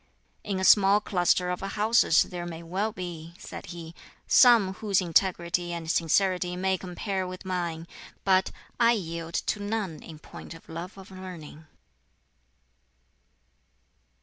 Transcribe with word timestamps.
"In 0.43 0.59
a 0.59 0.63
small 0.63 0.99
cluster 0.99 1.51
of 1.51 1.61
houses 1.61 2.23
there 2.23 2.47
may 2.47 2.63
well 2.63 2.91
be," 2.91 3.35
said 3.37 3.67
he, 3.67 3.93
"some 4.25 4.73
whose 4.73 4.99
integrity 4.99 5.73
and 5.73 5.91
sincerity 5.91 6.55
may 6.55 6.75
compare 6.75 7.27
with 7.27 7.45
mine; 7.45 7.85
but 8.23 8.51
I 8.79 8.93
yield 8.93 9.35
to 9.35 9.59
none 9.61 10.01
in 10.01 10.17
point 10.17 10.55
of 10.55 10.67
love 10.67 10.97
of 10.97 11.11
learning." 11.11 11.67